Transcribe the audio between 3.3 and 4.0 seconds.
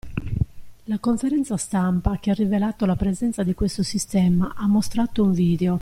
di questo